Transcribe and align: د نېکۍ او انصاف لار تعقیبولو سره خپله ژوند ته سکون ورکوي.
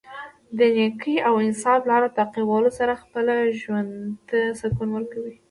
د 0.57 0.59
نېکۍ 0.75 1.15
او 1.27 1.33
انصاف 1.45 1.81
لار 1.89 2.03
تعقیبولو 2.17 2.69
سره 2.79 2.99
خپله 3.03 3.33
ژوند 3.61 3.91
ته 4.29 4.37
سکون 4.59 4.89
ورکوي. 4.93 5.33